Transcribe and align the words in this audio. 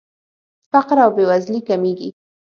فقر 0.71 0.95
او 1.03 1.09
بېوزلي 1.15 1.61
کمیږي. 1.69 2.09